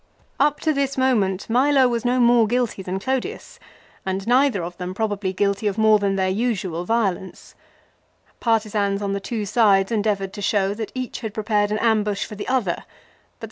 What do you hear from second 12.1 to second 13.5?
for the other; but there 70 LIFE OF CICERO.